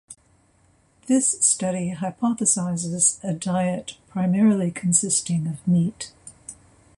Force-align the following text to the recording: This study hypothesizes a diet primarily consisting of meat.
This 1.05 1.29
study 1.45 1.91
hypothesizes 1.93 3.23
a 3.23 3.35
diet 3.35 3.97
primarily 4.09 4.71
consisting 4.71 5.45
of 5.45 5.67
meat. 5.67 6.11